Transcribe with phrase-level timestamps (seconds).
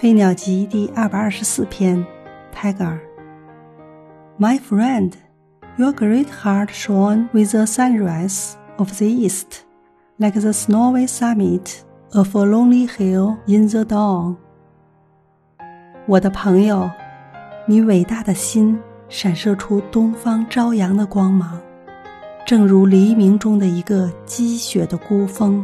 [0.00, 2.02] 飞鸟集第二百二十四篇
[2.50, 2.98] 泰戈尔
[4.38, 5.12] my friend
[5.76, 9.66] your great heart shone with the sunrise of the east
[10.16, 11.82] like the snowy summit
[12.14, 14.36] of a lonely hill in the dawn
[16.06, 16.90] 我的朋友
[17.66, 18.80] 你伟大的心
[19.10, 21.60] 闪射出东方朝阳的光芒
[22.46, 25.62] 正如黎明中的一个积雪的孤峰